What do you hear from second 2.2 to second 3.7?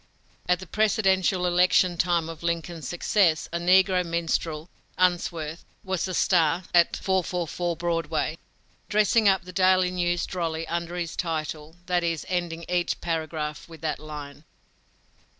of Lincoln's success, a